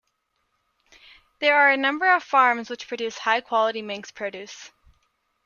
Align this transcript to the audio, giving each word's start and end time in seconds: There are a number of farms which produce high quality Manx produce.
There 1.41 1.55
are 1.55 1.69
a 1.69 1.77
number 1.77 2.09
of 2.11 2.23
farms 2.23 2.71
which 2.71 2.87
produce 2.87 3.19
high 3.19 3.41
quality 3.41 3.83
Manx 3.83 4.09
produce. 4.09 4.71